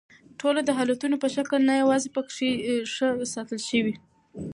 [0.39, 2.51] ټوله د حالتونو په شکل نه یواځي پکښې
[2.93, 3.95] ښه ساتل شوي دي